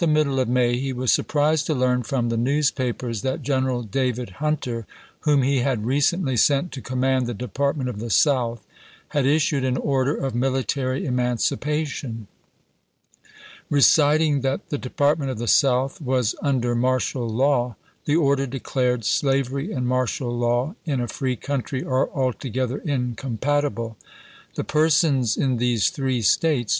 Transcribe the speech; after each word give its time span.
middle 0.07 0.39
of 0.39 0.49
May 0.49 0.77
he 0.77 0.93
was 0.93 1.11
surprised 1.13 1.67
to 1.67 1.75
learn 1.75 2.01
from 2.01 2.29
the 2.29 2.35
newspapers 2.37 3.21
that 3.21 3.43
Greneral 3.43 3.83
David 3.89 4.31
Hunter, 4.41 4.87
whom 5.21 5.43
he 5.43 5.59
had 5.59 5.85
recently 5.85 6.35
sent 6.35 6.71
to 6.71 6.81
command 6.81 7.27
the 7.27 7.35
Department 7.35 7.87
of 7.87 7.99
the 7.99 8.09
South, 8.09 8.65
had 9.09 9.27
issued 9.27 9.63
an 9.63 9.77
order 9.77 10.15
of 10.15 10.33
military 10.33 11.03
emanci 11.03 11.55
pation. 11.55 12.25
Reciting 13.69 14.41
that 14.41 14.69
the 14.69 14.79
Department 14.79 15.29
of 15.29 15.37
the 15.37 15.47
South 15.47 16.01
was 16.01 16.33
under 16.41 16.73
martial 16.73 17.29
law, 17.29 17.75
the 18.05 18.15
order 18.15 18.47
declared," 18.47 19.05
Slav 19.05 19.51
ery 19.53 19.71
and 19.71 19.87
martial 19.87 20.35
law 20.35 20.73
in 20.83 20.99
a 20.99 21.07
free 21.07 21.35
country 21.35 21.83
are 21.83 22.09
altogether 22.09 22.79
^(Mer,' 22.79 22.85
incompatible. 22.89 23.97
The 24.55 24.63
persons 24.63 25.37
in 25.37 25.57
these 25.57 25.91
three 25.91 26.23
States— 26.23 26.39
w. 26.69 26.69